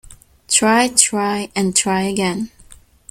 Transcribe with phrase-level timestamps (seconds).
[0.47, 2.49] Try, try, and try again.